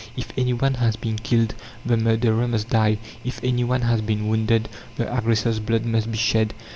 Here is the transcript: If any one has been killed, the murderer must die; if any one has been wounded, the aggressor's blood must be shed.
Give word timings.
If 0.17 0.29
any 0.35 0.53
one 0.53 0.73
has 0.81 0.95
been 0.95 1.19
killed, 1.19 1.53
the 1.85 1.95
murderer 1.95 2.47
must 2.47 2.69
die; 2.71 2.97
if 3.23 3.39
any 3.43 3.63
one 3.63 3.81
has 3.81 4.01
been 4.01 4.27
wounded, 4.29 4.67
the 4.95 5.15
aggressor's 5.15 5.59
blood 5.59 5.85
must 5.85 6.11
be 6.11 6.17
shed. 6.17 6.55